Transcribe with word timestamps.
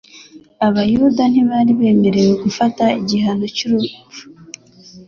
Abayuda 0.67 1.21
ntibari 1.31 1.71
bemerewe 1.79 2.33
gutanga 2.43 2.85
igihano 3.01 3.45
cy'urupfu 3.55 4.21